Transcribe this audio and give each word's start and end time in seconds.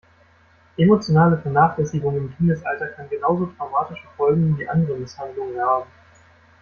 Emotionale 0.79 1.37
Vernachlässigung 1.37 2.17
im 2.17 2.35
Kindesalter 2.35 2.87
kann 2.87 3.07
genauso 3.07 3.45
traumatische 3.55 4.07
Folgen 4.17 4.57
wie 4.57 4.67
andere 4.67 4.97
Misshandlungen 4.97 5.61
haben. 5.61 5.85